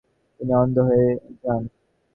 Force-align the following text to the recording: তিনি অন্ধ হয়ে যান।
তিনি 0.39 0.53
অন্ধ 0.61 0.75
হয়ে 0.87 1.07
যান। 1.41 1.63